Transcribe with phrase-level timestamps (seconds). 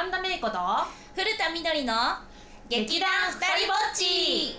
[0.00, 0.56] 神田芽子と
[1.14, 1.92] 古田みどりの
[2.70, 4.56] 劇団ふたりぼっち。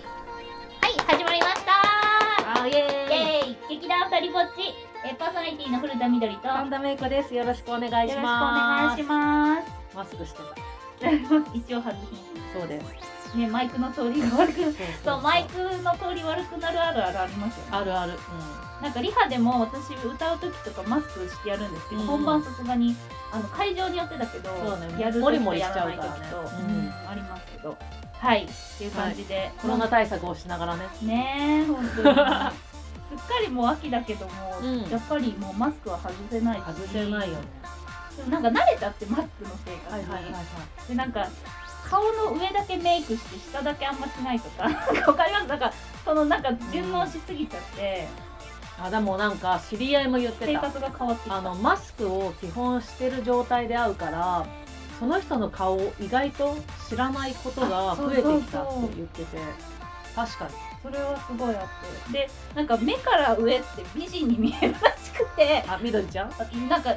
[0.80, 2.62] はい、始まりました。
[2.62, 2.78] あイエイ。
[2.78, 3.74] エーイ。
[3.74, 4.70] 劇団二人ぼっち。
[5.04, 6.46] えーパーソナリティの古田みどりと。
[6.46, 7.34] よろし神田芽子です。
[7.34, 9.96] よろしくお願いしくおます願いします。
[9.96, 10.38] マスクして
[11.00, 11.10] た
[11.58, 11.98] 一応外し
[12.52, 12.86] そうです。
[12.86, 12.90] ま
[13.32, 14.60] すね、マイクの通りが悪く
[15.04, 17.70] そう、マイクの通り悪くなるあるあるありますよね。
[17.72, 18.12] あるある、
[18.82, 22.06] なんかリハでも私歌う時とかマスクしてやるんですけど、うん。
[22.08, 22.96] 本番さすがに
[23.32, 25.00] あの会場によってだけど、ね。
[25.00, 26.48] やる時とやちゃうらない時と、ね。
[26.68, 26.74] うん。
[26.74, 27.78] うんありますけど。
[28.18, 28.44] はい。
[28.44, 28.48] っ
[28.78, 30.88] ていう感じで、コロナ対策をしながらね。
[31.02, 31.90] ねえ本当に。
[31.94, 34.82] すっかりもう秋だけども、うん。
[34.90, 36.62] やっぱりもうマスクは外せないし。
[36.66, 37.42] 外せないよね。
[38.16, 41.26] でもなんか慣れちゃってマスクの生活に、でなんか
[41.88, 44.64] 顔の上だけメイクして下だけあんましないとか
[45.06, 45.46] わかります？
[45.46, 45.72] なんか
[46.04, 48.08] そのなんか順応しすぎちゃって、
[48.80, 50.46] あでもなんか知り合いも言ってた。
[50.46, 51.36] 生活が変わってきた。
[51.36, 54.46] あのマスクを基本してる状態で会うから
[54.98, 56.56] その人の顔を意外と
[56.88, 59.38] 知らないことが増えてきたって言ってて。
[60.14, 60.50] 確かに。
[60.82, 62.12] それはすごいあって。
[62.12, 65.64] でなんか目から上って美人に見えるらしくて。
[65.68, 66.30] あみどりちゃん？
[66.68, 66.94] なんか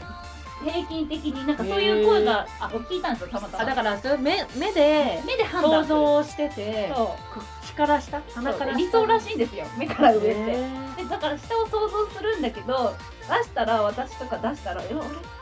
[0.64, 3.64] 平均的になんかそういう声があ聞いたんですよたまたま。
[3.64, 5.96] あだからそれ目目で目で判想断する。
[5.96, 7.40] 像しててそう。
[7.40, 8.22] 口から下？
[8.34, 8.78] 鼻から下？
[8.78, 9.66] 理想らしいんですよ。
[9.78, 10.34] 目から上って、
[11.04, 12.96] でだから下を想像するんだけど
[13.28, 14.96] 出したら私とか出したら「えあれ?」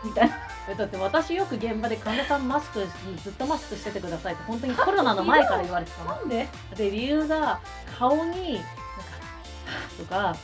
[0.04, 0.36] みたいな。
[0.70, 2.88] えだって私よく現場で神田さんマスク
[3.22, 6.16] ずっとマスクしててくださいって本当にコロナの前から言われてたの。
[6.16, 7.60] なんで、で理由が
[8.00, 8.62] 顔に
[9.98, 10.36] とか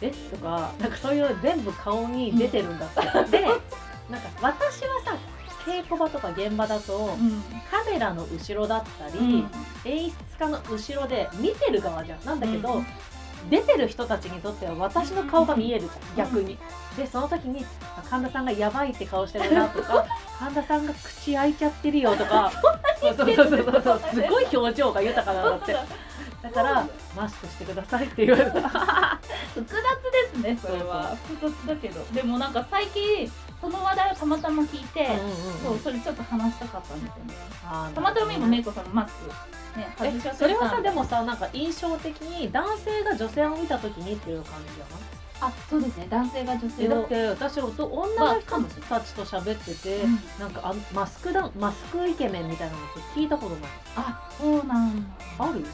[0.00, 3.00] えとかなんかそういう全部顔に出てるんだって、
[3.38, 5.16] でなんか私はさ
[5.64, 7.42] 稽古場とか現場だとうん。
[7.70, 9.50] カメラの後ろだったり、うん。
[9.84, 12.24] 演出家の後ろで見てる側じゃん。
[12.24, 12.86] なんだけど、うん
[13.50, 16.58] 出てる人たちにとっては私の顔が見えるじゃん逆に。
[16.96, 17.64] でその時に
[17.96, 20.06] あ神田さんがやばいって顔してるなとか
[20.38, 22.52] 神田さんが口開いちゃってるよとか。
[23.00, 24.00] そうそうそうそうそう。
[24.14, 25.76] すごい表情が豊かなんだって。
[26.42, 28.60] だからマスクしてくださいって言われた。
[29.54, 31.16] 複雑ですねそれは。
[31.28, 32.04] 複雑だけど。
[32.12, 33.30] でもなんか最近
[33.62, 35.06] その話題をたまたま聞いて、
[35.62, 37.34] そうそれちょっと話したかったんですよね。
[37.94, 45.02] たまたま今メイコさんのマスクね外しそれはさでももさなんか印象的に男性が女性を見た時にっていう感じじゃない？
[45.40, 46.06] あそうですね。
[46.10, 46.90] 男性が女え性を。
[46.90, 50.18] だって私おと女の人たちと喋ってて、うん。
[50.40, 53.70] なんかあマスクだマスクイケメンみたいなのって聞いたことない。
[53.96, 55.08] あそうなんだ。
[55.38, 55.64] ある？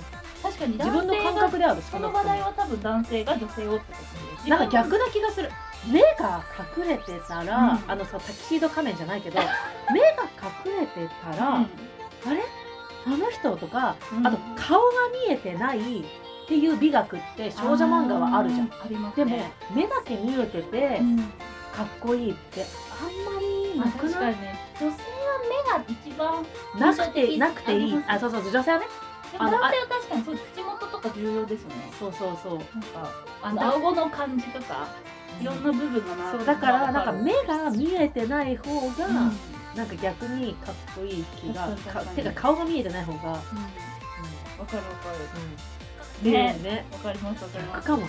[0.42, 3.98] 確かに自分の感覚であるその話題は多分男性が女性をってこ
[4.38, 5.50] とでなんか逆な気がする
[5.86, 6.42] 目が
[6.76, 7.90] 隠れてたら、うん。
[7.90, 9.38] あのさタキシード仮面じゃないけど
[9.92, 10.24] 目が
[10.66, 11.62] 隠れてたら、うん。
[11.62, 12.42] あれ？
[13.06, 14.26] あの人とか、うん。
[14.26, 14.86] あと顔が
[15.26, 16.04] 見えてないっ
[16.48, 18.70] ていう美学って少女漫画はあるじゃん。
[18.72, 21.18] ありますでもね目だけ見えてて、うん。
[21.72, 22.66] かっこいいって
[23.00, 24.58] あんまりまあなくない、確かにね。
[24.80, 24.96] 女性は
[25.48, 26.46] 目が一番
[26.78, 28.04] なくてなくていい。
[28.08, 28.86] あそうそう女性はね。
[29.38, 31.74] 男性は確かにそう口元とか重要ですよね。
[31.98, 32.52] そうそうそう。
[32.54, 33.10] なんか
[33.42, 34.88] あの顎の感じとか
[35.40, 39.14] いろんな部分がなそうだからなんか目目が見えてない方が、うん。
[39.76, 43.34] なんか逆にかっこいい気が確かてか顔が見えてない方が、うん。
[43.34, 43.38] うん
[44.58, 45.10] わかるわか
[46.24, 46.58] うん、ね。
[46.62, 46.84] ね。
[46.92, 47.86] わかりますわかります。
[47.86, 48.08] かもね。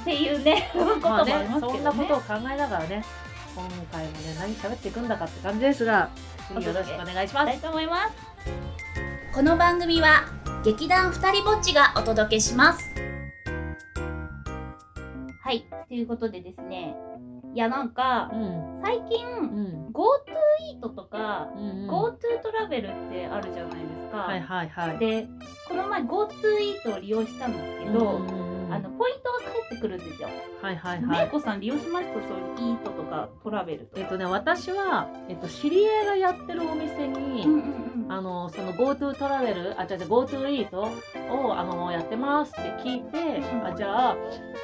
[0.00, 1.72] っていうねこともまありますけどね。
[1.74, 3.04] そんなことを考えながらね
[3.54, 6.10] 今回もね何喋っていくんだかって感じですが
[6.48, 7.52] 次よろしくお願いします。
[7.52, 8.12] したいと思います。
[9.34, 10.24] この番組は
[10.64, 13.05] 劇団ふたりぼっちがお届けします
[15.46, 16.96] はいということでですね
[17.54, 18.80] いやなんかうん。
[18.82, 19.86] 最近うん。
[19.92, 20.02] GoTo
[20.72, 21.88] イートとかうんうん。
[21.88, 24.98] GoTo トラベルってあるじゃないですか、はいはいはい。
[24.98, 25.28] で
[25.68, 28.55] この前 GoTo イートを利用したんですけど、うんうん
[30.28, 30.34] よ。
[30.62, 34.00] はいはいはめいいこさん利用しましたそういうイートとかトラベルとか。
[34.00, 37.60] えっとね私は、えっと、知り合いがやってるお店に、うんうん
[38.04, 38.12] うん。
[38.12, 44.16] あのその GoTo トラベルあ違う違う GoTo イートをあのやってますって聞いて、うんあじゃあ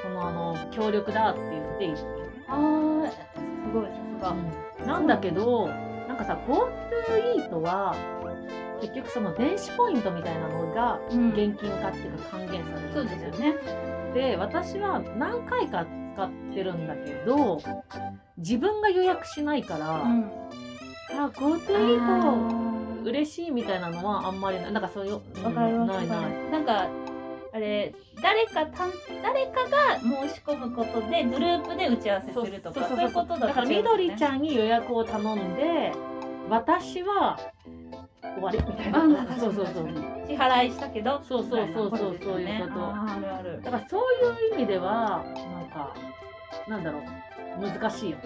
[0.03, 2.03] そのあの協力だって言って
[2.49, 4.35] あーすごいさすが。
[4.79, 5.69] た、なんだけど
[6.09, 7.95] なんかさ GoTo イートは
[8.81, 14.02] 結局その電子ポイントみたいなのがうん現金化っていうか還元されるんそうですよね。
[14.15, 17.61] で私は何回か使ってるんだけど
[18.37, 20.31] 自分が予約しないから、うん。
[21.19, 24.73] あ GoTo イート嬉しいみたいなのはあんまりない。
[24.73, 25.93] なんかそういう、うんわかります。
[25.93, 26.51] ないない。
[26.51, 26.89] なんか
[27.55, 28.93] あれ誰かたん
[29.23, 35.93] 誰かが申し込むことでグループで打ち合わせするとかそういうことだだからみどりちんゃんに予約を頼んで
[36.49, 37.39] 私は
[38.35, 39.37] 終わりみたいな。
[39.39, 39.89] そうそうそう。
[40.27, 42.87] 支払いしたけどそうそうそうそうそういうこと。
[42.87, 43.63] あるある。
[43.63, 45.95] だからそういう意味ではなんか
[46.69, 47.03] なんだろう。
[47.61, 48.17] 難しいよ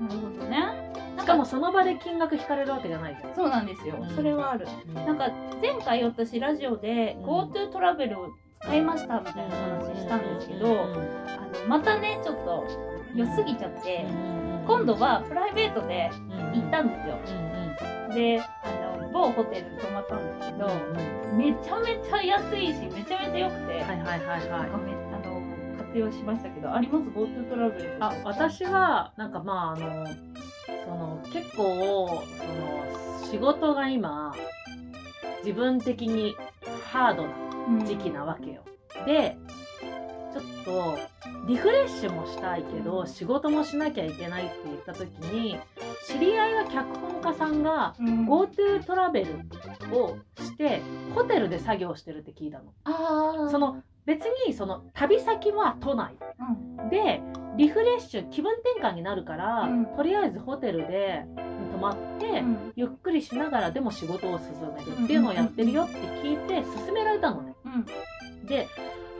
[0.00, 0.92] なるほどね。
[1.18, 3.34] しかもその場で金額引かれるわけじゃないじゃん。
[3.34, 4.10] そうなんですよ、うん。
[4.16, 4.66] それはある。
[4.92, 5.30] なんか
[5.60, 7.24] 前回私ラジオでうん。
[7.24, 8.30] GoTo トラベルを
[8.60, 12.64] 使いましたみたいな話したんですけど、うんあのまたねちょっと
[13.14, 16.08] 良すぎちゃって、うん今度はプライベートで
[16.54, 17.18] 行ったんですよ、
[18.08, 18.14] うん。
[18.14, 20.68] であの某ホテルに泊まったんですけど、う
[21.18, 24.48] んめちゃめちゃ安いしめちゃめちゃ良くて、はいはいはいはい。
[24.50, 24.66] あ
[25.26, 25.40] の
[25.78, 30.06] 活用しましたけどあります？GoTo トラベルあ私はなんかまああの
[30.84, 34.34] その結構その仕事が今
[35.38, 36.34] 自分的に
[36.84, 38.62] ハードな時期なわけよ。
[39.06, 39.36] で
[40.32, 40.98] ちょっと
[41.46, 45.58] リフレッシュもしたいけど仕事もしなきゃいけないって言った時に
[46.06, 48.26] 知り合いの脚本家さんがうん。
[48.26, 49.34] GoTo トラベル
[49.94, 50.80] をして
[51.14, 52.72] ホテルで作業してるって聞いたの。
[52.84, 53.50] あー。
[53.50, 56.14] その別にその旅先は都内。
[56.80, 56.88] うん。
[56.88, 57.20] で
[57.56, 59.86] リフレッシュ気分転換になるから、うん。
[59.86, 61.24] とりあえずホテルで
[61.72, 62.72] 泊まって、うん。
[62.74, 67.54] ゆっくりしながらでも仕事を進めるっていうのをやってるよって聞いて勧められたのね。
[67.64, 68.46] うん。
[68.46, 68.68] で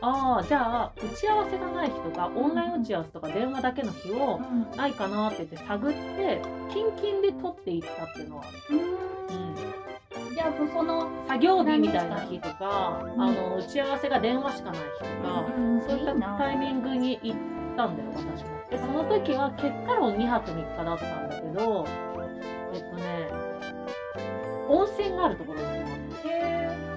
[0.02, 4.76] ああじゃあ打ち合わせがない日とかオンライン打ち合わせとか電話だけの日をうん。
[4.76, 8.44] ないかなって言って探ってキンキンで取っていったっていうのは
[10.34, 13.22] じゃあその、作業日みたいな日とか、うん。
[13.22, 15.46] あの打ち合わせが電話しかない日とか、
[15.86, 17.38] そういったタイミングに行っ
[17.76, 18.62] たんだよ私も。
[18.72, 21.86] でその時は結果論2泊3日だったんだけど
[22.72, 23.28] えっとね
[24.68, 26.91] 温泉があるところに泊まって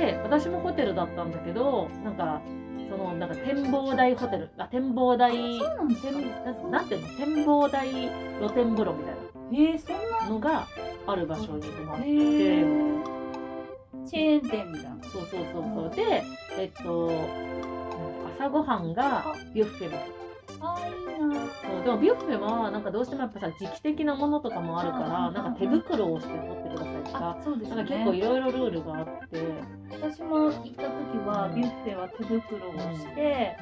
[0.00, 2.40] で私もホテルだったんだけどなんか
[2.88, 4.50] そのなんか展望台ホテル。
[4.58, 5.58] あ展望台。
[5.58, 5.88] そうなん
[6.70, 7.08] なんていうの？
[7.34, 7.88] 展望台
[8.38, 9.14] 露天風呂みたい
[9.52, 10.20] えー、そんな。
[10.20, 10.66] なのが
[11.06, 12.08] ある場所に泊まって。
[12.08, 13.02] へー
[14.06, 14.96] チェーン店みたいな。
[15.02, 15.96] そうそうそうそう。
[15.96, 16.22] で、
[16.58, 17.10] えっと、
[18.38, 19.98] 朝ごはんがビュッフェも。
[20.60, 21.34] あーいいな。
[21.40, 27.76] そうでもビュッフェはなんかどうしてもやっぱさ時期的なものとかもあるからうんなんか手袋をして取ってくださいとかあそうですね。
[27.76, 29.40] なんか結構いろいろルールがあって、
[29.90, 33.56] 私も行った時はビュッフェは手袋をして、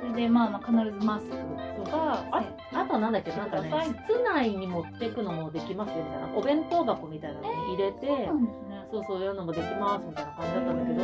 [0.00, 1.84] それでまあまあ必ずマスクそう。
[1.84, 3.70] とかああとなんだっけなんかね
[4.06, 8.80] 室内に持っていくのもできますよみたいなお弁当箱みたいなのに入れて、そうなんですね。
[8.92, 11.00] そうそういうのもできますみたいな感じだったんだけど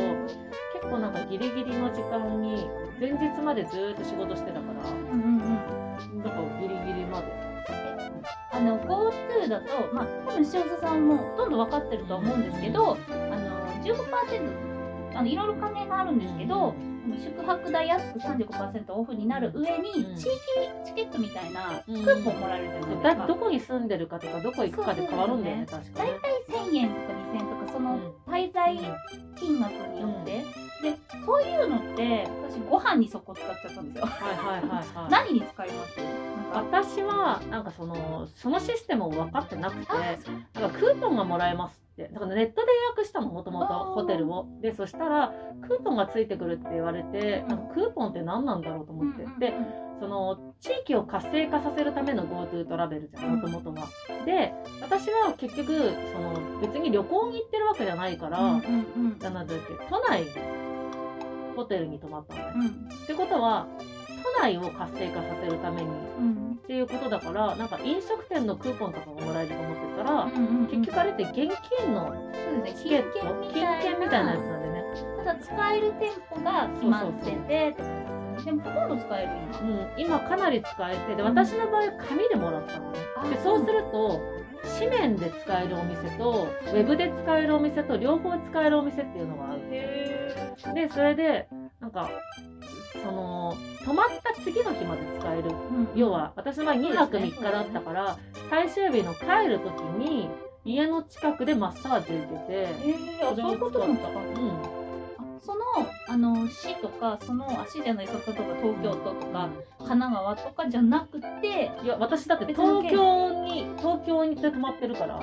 [0.75, 2.67] 結構なんかギリギリの時間に
[2.99, 5.36] 前日までずーっと仕事してたからうん
[6.11, 7.47] うんうんだからギリギリまで。
[8.51, 16.73] あの GoTo だとまあ多分塩津さんもほとんど分かってるとは思うんですけど、あの15%あのいろいろ加減があるんですけど、
[17.23, 20.29] 宿泊代安く35%オフになる上に、うん地域
[20.85, 23.15] チケットみたいなクうんーポンもらえるじゃないですか。
[23.15, 26.19] だどこに住んでるかとかどこ行くかで変わるんだよね確か大に。
[26.19, 28.77] 体1000円とか2000円とかそのうん滞在
[29.35, 30.43] 金額によって、
[30.81, 30.95] で
[31.25, 34.05] そういうのって私ご飯にそこ使っちゃったんですよ。
[34.05, 35.11] はいはいはいはい。
[35.11, 35.97] 何に使います？
[35.97, 44.47] なんか私はなんかそのそのシステムを分かってなくてあなんかクーポンがもらえますってだからネットで予約したのもともとホテルを。
[44.61, 45.33] でそしたら
[45.67, 47.57] クーポンがついてくるって言われてうん。
[47.73, 49.53] クーポンって何なんだろうと思って、で
[49.99, 53.87] その地域を活性化させるための GoTo トラベルじゃんもともとは。
[54.25, 55.73] で私は結局
[56.13, 59.19] その別に旅行に行ってるわけじゃないから、うんうんうん。
[59.19, 59.55] なんだっけ
[59.89, 62.69] 都内のホテルに泊まったのね。
[62.91, 63.03] うん。
[63.03, 63.96] ってことは都
[64.47, 65.87] 内を活性化させるために。
[65.87, 66.59] うん。
[66.63, 70.67] っていうことだからなんか飲食店のクーポンとかがもらえると思ってたら、うんうんうん。
[70.67, 71.33] 結局あれって現
[71.79, 72.13] 金の
[72.75, 73.19] チケット？
[73.53, 74.31] 金券みたいな。
[74.33, 74.83] やつなんでね、
[75.17, 77.75] ただ使える店舗が決まってて
[78.43, 79.31] でもほとんど使える
[79.61, 82.99] うん、今かなり使えてで私の場合紙でもらったのね。
[83.23, 84.19] 今でそうすると
[84.77, 91.47] 紙面で使えるお店とウェブで使えるお店と両方使えるお店っていうのがあるへでそれで
[91.79, 92.09] なんか
[93.03, 95.51] その泊まった次の日まで使える。
[95.95, 98.17] 要は私の場合2泊3日だったから、
[98.49, 100.29] 最終日の帰る時に
[100.65, 105.61] 家の近くでマッサージ受けて、えー、あそういうことも使ううん、あその
[106.09, 109.49] あの市とかその市じゃないそ例えば東京都とか
[109.79, 115.21] 神奈川とかじゃなくて、いや私だって東京に東京に泊まってるから、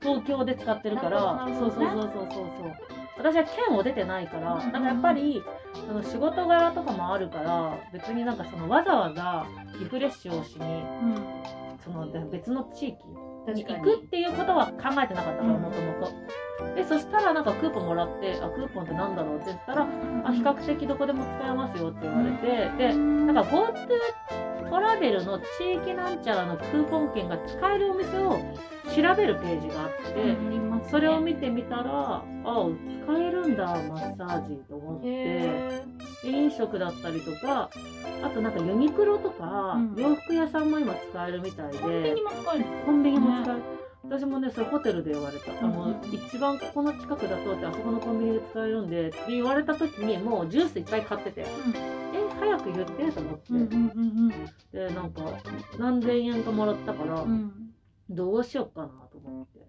[0.00, 1.48] 東京で使ってるから。
[1.58, 2.26] そうそうそうそうそう
[2.88, 5.42] そう私は県を出てないから、うんなんかやっぱり
[5.86, 9.46] その仕事柄とかもあるから別になんかそのわざわざ
[9.78, 11.16] リフレッシュをしにうん
[11.84, 13.22] そので別の地域に。
[13.44, 15.62] 行くっていうことは考えてなかったからうん。
[15.62, 16.12] もともと
[16.76, 19.82] でそしたらなんかクーポンもらってあクーポンってなんだろうって言ったら
[20.24, 23.88] あ比較的どこでも使えますよって言われて、でなんか GoTo
[24.68, 28.40] トラベルの地域なんちゃらのクーポン券が使えるお店を
[28.94, 32.68] 調べるページがあって、それを見てみたらあ
[33.04, 35.82] 使えるんだマッサージと思ってへ
[36.24, 37.70] 飲食だったりとか
[38.22, 39.94] あとなんかユニクロとか、うん。
[39.96, 43.62] 洋服屋さんも今使えるみたいでコンビニも使えるんですコンビニも使える、
[44.04, 45.90] 私もねそれホテルで言われた、あのうん。
[45.90, 51.46] うん一番ここの近くだとってあそこのコンビニで使えるんでって言われた時にもうジュースいっぱい買ってて。
[51.46, 52.01] え
[52.44, 53.68] 早く言ってと思って、うんうんう
[54.28, 54.32] ん。
[54.72, 55.22] でなんか
[55.78, 57.30] 何千円かもらったから、うん。
[57.30, 57.52] うん
[58.10, 59.60] どうしようかなと思って。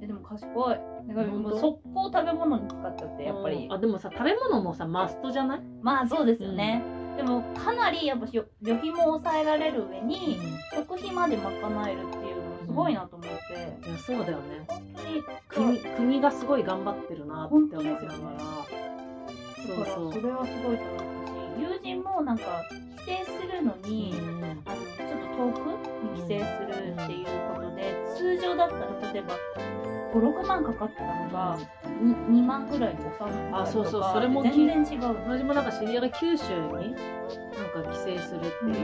[0.00, 0.74] えでも賢い。
[1.08, 3.68] だからもう速攻食べ物に使っちゃってやっぱり。
[3.70, 6.82] あでもさ食べ物もさマストじゃない、まあそうですよね、
[7.16, 10.38] でもかなりやっぱ旅旅費も抑えられる上に
[10.74, 14.64] 食費まで賄えるっていうのすごいなと思って、いやそうだよね。
[14.66, 14.82] 本
[15.52, 18.08] 当に国国がすごい頑張ってるなって思いながら。
[18.08, 18.26] だから
[19.66, 20.12] そうそう。
[20.12, 21.23] それはすごいと思ったし
[21.58, 22.64] 友人もなんか
[23.06, 25.58] 帰省するのに、うんあのちょっと遠く
[26.04, 29.34] に帰省するっていうことで、通常だったら例えば
[30.14, 35.08] 56万かかってたのが 2, 2万ぐらいに収まったあそうそうそれも全然違う。
[35.08, 38.76] 私もなんか知り合いが九州になんか帰省するって言っ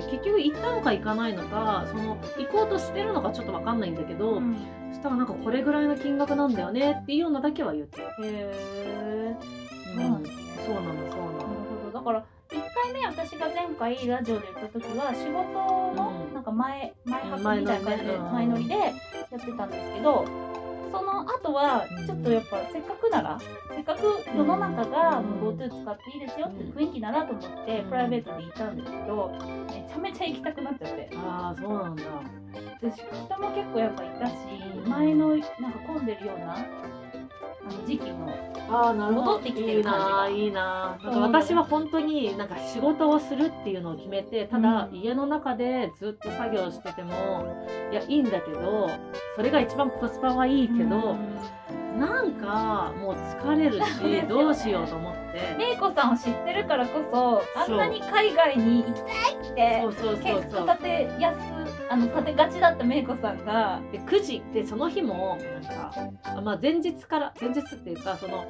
[0.00, 4.56] てて、結局行ったのか行かないのかその行こうとしてるのかちょっとわかんないんだけど、うん。
[4.90, 9.36] そしたらなんかこれぐらいの金額なんだよねっていうのだけは言ってる、へえ
[9.96, 10.24] うん。
[10.64, 11.25] そうなんでそう
[12.06, 15.34] から1回目私が前回ラジオで言った時は仕事
[15.96, 16.34] のうん。
[16.34, 18.92] なんか前前うん泊みたいな感じで前前乗りでやっ
[19.44, 20.24] てたんですけど
[20.92, 23.38] その後はちょっとやっぱせっかくなら
[23.74, 27.88] せっかく世の中が GoTo 使っていいですよって雰囲気ならと思ってうん。
[27.88, 29.32] プライベートで行ったんですけど
[29.66, 31.10] めちゃめちゃ行きたくなっちゃって。
[31.16, 32.02] ああそうなんだ。
[32.80, 34.34] で人も結構やっぱいたし
[34.86, 35.48] 前のなんか
[35.86, 36.56] 混んでるような
[37.68, 38.30] あの時期も
[38.68, 39.26] ああなるほど。
[39.26, 40.28] 戻ってきてる感じが。
[40.28, 40.98] いいないいなん。
[41.00, 44.96] か私は本当になんか仕事をするっていうのを決めてただ、うん。
[44.96, 47.12] 家の中でずっと作業してても
[47.92, 48.90] いやいいんだけど
[49.36, 51.16] それが一番コスパはいいけど、
[51.96, 55.56] なんかもう疲れるそうですよねし どうしようと思って。
[55.58, 61.38] めいこさんを知ってるからこそあんなに海外に行きたいって結構立てやす
[61.88, 63.80] あの立てがちだっためいこさんが。
[63.92, 65.92] で9時でその日もなんか、
[66.24, 68.44] あまあ、前日から前日っていうかその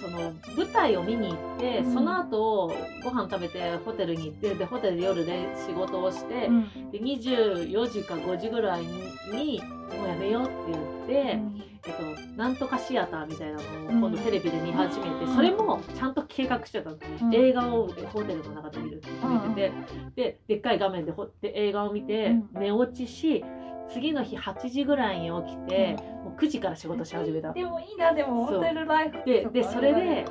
[0.00, 1.94] その舞台を見に行って、うん。
[1.94, 2.72] その後
[3.02, 6.48] ご飯食べてホテルに行ってでホテルで夜で仕事をして、
[6.92, 9.62] で24時か5時ぐらいに
[9.96, 11.40] もうやめようって言って、
[11.84, 17.34] えっと、なんとかシアターみたいなのを今度テレビで見始めて、うんそれもちゃんと計画してたの、うん。
[17.34, 19.72] 映画をホテルの中で見るって決めてて、
[20.14, 22.60] ででっかい画面でほで映画を見て、うん。
[22.60, 23.44] 寝落ちし
[23.92, 30.24] 次の日8時ぐらいに起きて、もう9時から仕事し始めたでもいいなでもホテルライフででそれで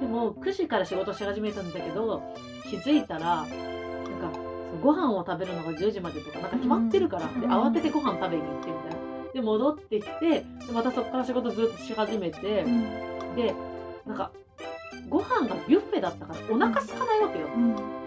[0.00, 2.22] でも9時から仕事し始めたんだけど
[2.68, 3.52] 気づいたらなんか
[4.82, 7.40] ご飯を食べるのが10時までとかなんか決まってるから、うん。
[7.40, 9.32] で慌ててご飯食べに行ってみたいな。
[9.32, 13.36] で戻ってきてでまたそこから仕事ずっとし始めて、うん。
[13.36, 13.54] で
[14.06, 14.30] なんか
[15.08, 18.03] ご飯がビュッフェだったからお腹空かないわけよ、うん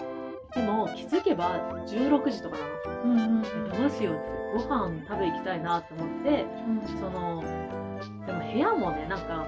[1.27, 3.03] けば16時とかなの。
[3.03, 3.43] うんうん
[3.73, 6.45] えどうしようってご飯食べ行きたいなと思って
[6.99, 7.43] その
[8.25, 9.45] でも部屋もねなんか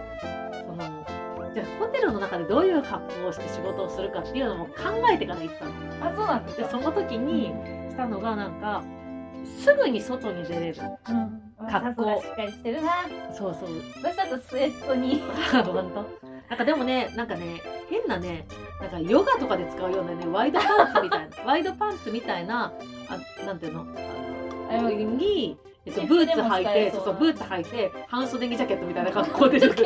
[0.68, 1.06] その
[1.54, 4.74] じゃあホテルの中でどういう格好をして仕事をするかっていうのも考
[5.12, 5.72] えてから行ったの。
[6.06, 6.64] あそうなんですか。
[6.64, 7.46] でその時に
[7.90, 8.84] したのがなんか
[9.64, 10.76] すぐに外に出れる
[11.10, 11.42] うん。
[11.70, 12.22] 格好。
[12.22, 12.92] しっかりしてるな。
[13.34, 13.70] そうそう。
[14.04, 15.22] 私だとスウェットに。
[15.52, 16.30] 本当？
[16.50, 18.48] なんかでもねなんかね変なね
[18.80, 22.72] なんかヨガとかで使うようなねワイドパンツみたいな ワイドパンツみたいな
[23.10, 23.86] あなんていうの？
[24.72, 29.86] あのに、えっと、私ブーツ履いてえそううそそうブーツ履いて半袖にジャケットみたいな格好でそうそう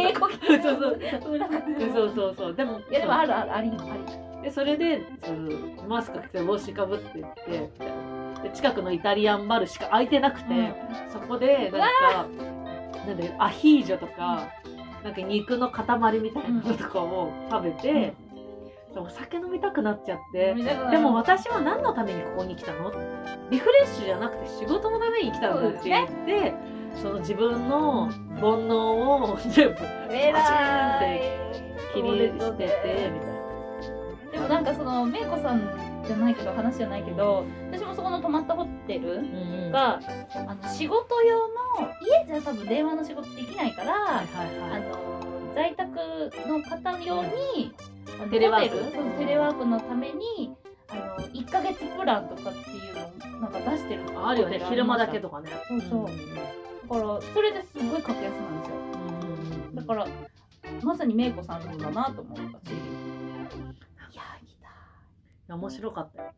[1.93, 7.71] そうそそうでもいやでもあるあるありあでそれでそうマスク着て帽子かぶってって
[8.43, 10.67] で近くのイタリアンバルしか空いてなくて、り
[11.07, 12.27] そこでなんか
[13.07, 14.49] なんだよアヒージョとか、
[15.01, 18.13] なんか肉の塊みたいなのとかを食べて、
[19.01, 22.91] お酒飲みたくなっちゃって、でも私は何のためにここに来たの？
[23.49, 26.53] リフレッシュじゃなくて仕事のために来たんだって言って
[26.95, 28.05] その自分の
[28.39, 29.75] 煩悩を全部
[30.13, 31.21] 偉い。
[31.93, 34.31] 切り捨ててみたいな。
[34.31, 35.61] でもなんかそのめいこさん
[36.07, 39.71] じゃないけど話じゃないけど私もそこの泊まったホテルうんうん。
[39.71, 39.99] が
[40.47, 41.53] あの仕事用の
[42.01, 44.81] 家じゃ多分電話の仕事できないから、はいはいはい。
[44.81, 47.75] あの在宅の方用に、
[48.19, 48.77] あのテレワーク？
[48.77, 50.55] そうテレワークのために
[50.89, 54.63] あの1ヶ月プランとかっていうのをなんか出してるあるよね。
[54.69, 55.49] 昼間だけとかね。
[55.67, 56.05] そうそう。
[56.07, 58.75] だからそれですごい格安なんですよ。
[59.75, 60.07] だから
[60.81, 62.75] まさにめいこさんだなと思ったしい
[64.15, 64.67] や来た。
[64.67, 64.71] い
[65.47, 66.33] や面白かったよ。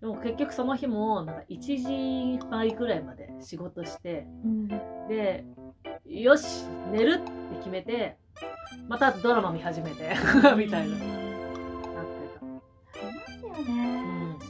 [0.00, 4.68] でも結局その日もなんか1時前ぐらいまで仕事してうん。
[5.08, 5.44] で
[6.06, 8.16] よし寝るって決めて
[8.88, 10.14] またドラマ見始めて
[10.56, 10.96] みたいな。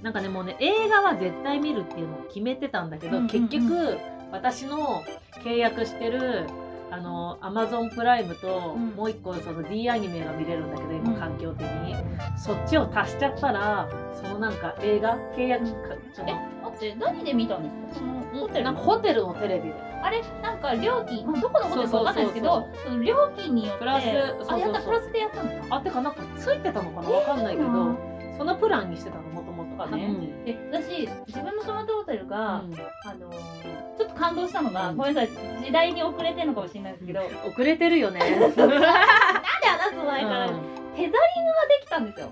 [0.02, 3.98] なんかねもうね映画は絶対見るっていうのを決めてたんだけど、うんうんうん、結局
[4.32, 5.04] 私の
[5.44, 6.46] 契約してる
[6.92, 8.90] あのアマゾンプライムと、うん。
[8.90, 11.18] もう一個その D アニメが見れるんだけど今うん。
[11.18, 11.96] 環境的に、
[12.36, 17.82] そっちを足しちゃったらそのなんか映画契約かそえの待って何で見たんですか？
[17.94, 19.74] そのホテルなんかホテルのテレビで。
[20.02, 20.22] あれ？
[20.42, 24.56] なんか料金、まあ、どこのホテルかわかんないですけどその料金によってプラスそうそうそう。
[24.56, 25.76] あやったプラスでやったのか。
[25.76, 27.10] あてかなんかついてたのかな？
[27.10, 27.96] わかんないけど、うん。
[28.36, 29.51] そのプランにしてたのもと
[29.88, 30.44] かね、うん。
[30.44, 32.74] で私自分の泊まったホテルが、うん。
[33.04, 34.96] あのーちょっと感動したのが、うん。
[34.96, 35.30] ごめんなさい
[35.64, 38.20] 時代に遅れてるのかもしれないですけど、遅れてるよね。
[38.40, 40.60] なんで話す前から、うん。
[40.96, 41.18] テザリングがで
[41.82, 42.28] きたんですよ。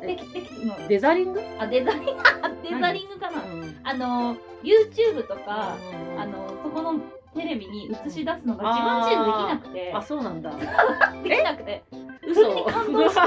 [0.00, 0.88] できできうん。
[0.88, 2.12] デザリング、あデザリング
[2.62, 3.42] デザリングかな。
[3.42, 3.80] うん。
[3.82, 5.76] あの YouTube とか、
[6.14, 7.00] うんあのそこの
[7.34, 9.92] テレビに映し出すのが自分自身できなくて。
[9.94, 10.50] あそうなんだ。
[11.22, 11.82] できなくて。
[12.26, 12.42] 嘘。
[12.42, 13.20] それに感動して。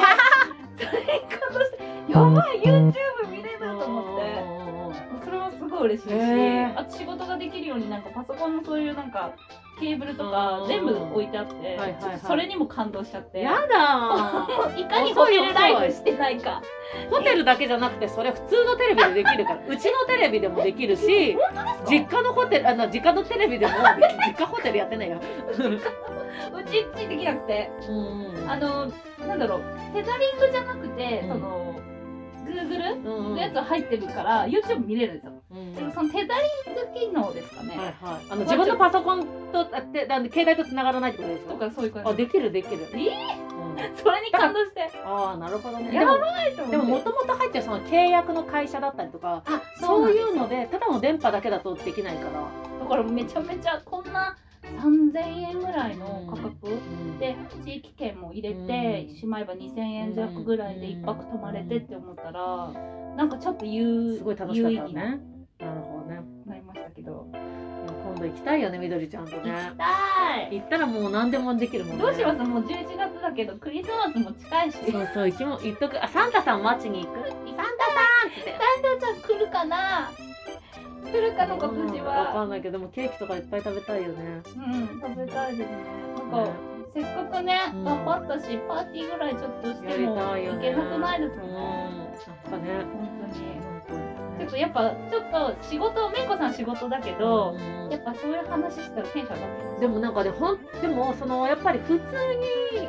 [0.85, 1.91] それに感動して。
[2.09, 3.20] やばい YouTube
[5.81, 6.79] ごい嬉しいし、へー。
[6.79, 9.31] あと仕事ができるようになんかパソコンのそういうなんか
[9.79, 12.01] ケーブルとかうん全部置いてあって、はいはいはい。
[12.01, 13.41] ちょっとそれにも感動しちゃって。
[13.41, 14.47] やだ
[14.77, 16.61] いかにホテルライフしてないか。
[17.07, 21.37] ーホテルだけじゃなくてそれ普通のテレビでできるから うちのテレビでもできるし
[21.89, 23.73] 実家のホテルあの実家のテレビでも
[24.27, 25.17] 実家ホテルやってないよ。
[26.53, 27.71] うちうちできなくて。
[27.89, 28.91] うんあの
[29.27, 29.61] なんだろう。
[29.93, 31.29] テザリングじゃなくて、うん。
[31.29, 31.75] その
[32.45, 33.35] Google うん。
[33.35, 35.75] のやつ入ってるから YouTube 見れるんですよ、うん。
[35.75, 36.33] でもそのテザ
[36.65, 38.25] リング機能ですかね、はいはい。
[38.29, 42.09] あの自分のパソコンとあってなんで携帯と繋がらないってことでしとょかそういう感じ。
[42.09, 42.87] あできるできる。
[42.93, 43.97] えうん。
[43.97, 44.89] それに感動して。
[45.05, 45.91] ああなるほどね。
[45.91, 52.47] でやもばいと思でももともと入ってるその契約の会社だったりとかあそういうのでただの電波だけだとできないから。
[52.79, 57.19] だからめちゃめちゃこんな3000円ぐらいの価格、うん。
[57.19, 58.67] で地域券も入れうん。
[58.67, 62.71] てしまえば2000円弱ぐらいで1泊泊まれてって思ったら
[63.15, 65.19] なんかちょっと有すごい楽しね
[68.21, 70.55] 度行きたいよねみどりちゃんと行きねたい。
[70.59, 72.03] 行ったらもう何でもできるもんね。
[72.03, 72.37] どうします？
[72.43, 74.77] もう11月だけどクリスマスも近いし。
[74.91, 76.03] そうそう行きも行っとく。
[76.03, 77.19] あサンタさん待ちに行く。
[77.19, 77.65] サンタさん。
[78.31, 78.51] サ
[78.95, 80.11] ンタちゃん来るかな？
[81.03, 84.41] 来るかな今年うんわかはんないけどでもケーキとかいっぱい食べたいよね。
[84.45, 85.77] うん食べたいですね。
[86.17, 86.51] なんか、ね。
[86.93, 87.83] せっかくね、うん。
[87.83, 91.47] 頑張ったしパーティーぐらいちょっとしてもたいけなくないですうん。
[91.47, 91.89] よね、
[92.45, 92.85] なんかね
[94.51, 97.89] とやっぱちょっと仕事めいこさん仕事だけど、うん。
[97.89, 99.81] やっぱそういう話したらテンション上がってます。
[99.81, 102.87] でもなんかねほんでもそのやっぱり普通に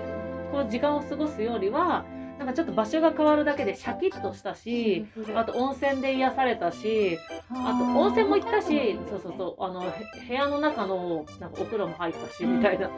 [0.51, 2.05] こう時間を過ごすよりは
[2.39, 7.19] なんかちょっと場所が変わるだけでシャキッとしたしあと温泉で癒されたし
[7.51, 9.93] あと温泉も行ったしそうそうそうあのへ
[10.29, 12.57] 部屋の中のなんかお風呂も入ったし、うん。
[12.59, 12.91] みたいな、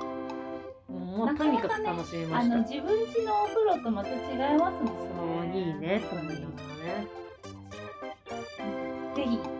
[0.88, 2.57] うん、もうとにかく楽しみました。
[2.59, 5.03] 自分家のお風呂とまた違いますもんそ
[5.42, 7.23] うねいいねと思いながらね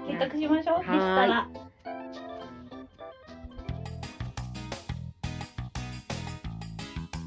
[0.07, 1.49] 計画しましょう、できたはら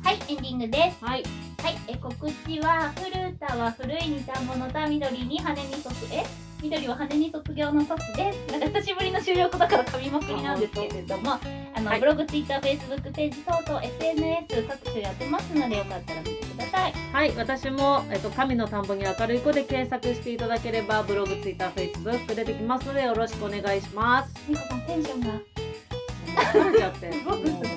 [0.03, 1.03] はいエンディングです。
[1.03, 1.23] はい。
[1.61, 2.15] はい、え告
[2.47, 11.33] 知は古田は古い似たものだ緑に羽に卒え緑は羽に卒業の卒ですなんか久しぶりの収録だから噛みまくりなんですけれども
[11.75, 24.33] あの、はいブログ、ツイッター、フェイスブックページ等々 SNS 各種やってますのでよかったら見てくださいはい、私も、えっと、神の田んぼに明るい子で検索していただければ、ブログ、ツイッター、フェイスブック出てきますので、よろしくお願いします。
[24.47, 25.43] みこさんテンションがもう
[26.35, 27.76] 疲れちゃって。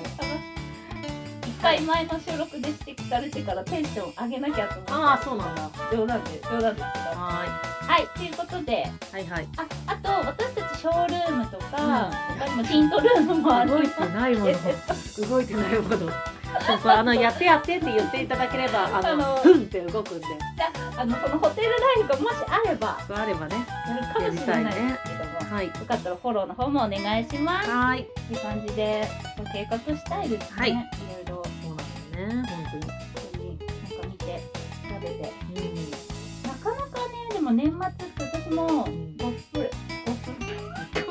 [1.61, 5.61] 回前の収録で指摘されてからテンション上げなきゃと思ってああ、そうなんだ。
[5.61, 9.15] は冗談で冗談ですけどはいということでい。
[9.15, 9.47] はいはい。
[9.57, 14.51] ああと私たちショールームとか、他にもティントルームもある動いてないもの。
[15.29, 15.97] 動いてないもの。
[15.97, 16.05] そ
[16.75, 20.25] うそう、あの、やってやってって言っていただければ、あの、ふんって動くんで。
[20.97, 23.55] あのそのホテルライフがもしあればそうあればね。
[23.87, 25.09] やるかもしれないですけ
[25.41, 25.67] ども、はい。
[25.67, 28.01] よかったらフォローの方もお願いしますはい。
[28.01, 29.07] っていう感じで
[29.51, 31.10] 計画したいですね、はい
[37.51, 39.37] も年末って私もゴん。
[39.37, 39.69] スプレ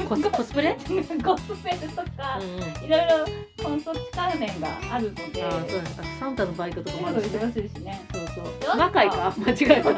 [0.09, 0.75] コスコスプレ？
[0.75, 2.85] ゴス ゴスペルとかうんうん。
[2.85, 5.83] いろいろコンソー関連があるのであーそう
[6.19, 7.39] サンタのバイトとかもあるしね。
[7.39, 8.05] 忙しいしね。
[8.13, 8.27] そう
[8.67, 8.79] そう。
[8.79, 9.33] 若いか？
[9.39, 9.95] 間違えた。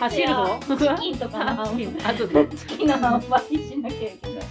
[0.00, 0.58] 走る方
[0.96, 1.76] チキンとかの あ、そう
[2.32, 2.48] そう。
[2.48, 4.42] チキンの販売しなきゃいけない。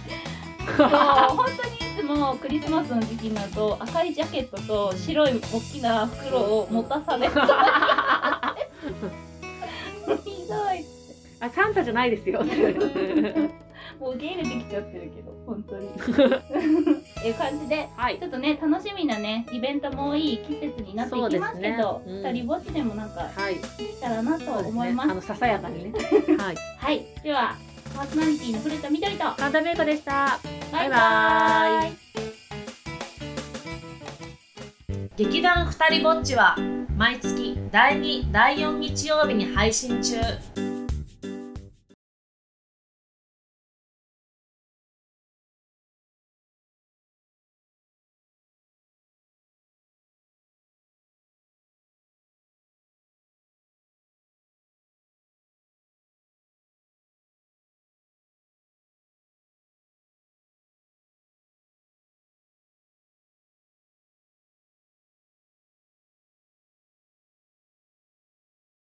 [0.76, 4.56] そう本当にいつもクリスマスの時期になると赤いジャケット
[4.90, 7.34] と白い大きな袋を持たされて
[10.24, 10.84] ひどい
[11.44, 12.42] あ、サンタじゃないですよ。
[14.00, 15.88] もう受け入れてきちゃってるけど本当に。
[15.92, 16.00] っ
[17.22, 18.18] ていう感じではい。
[18.18, 22.32] ちょっとね楽しみなねイベントも多い季節になっていきますけどそうですねうん。
[22.32, 23.54] 二人ぼっちでもなんかはい。
[23.54, 25.06] できたらなと思います。
[25.08, 25.12] ね。
[25.12, 25.92] あのささやかにね。
[26.38, 26.56] はい。
[26.78, 27.04] はい。
[27.22, 27.56] では
[27.94, 29.24] パーソナリティの古田みどりと。
[29.36, 30.38] 神田メイコでした。
[30.72, 32.04] バイババイバイ。
[35.16, 36.56] 劇団ふたりぼっちは
[36.96, 40.16] 毎月第2第4日曜日に配信中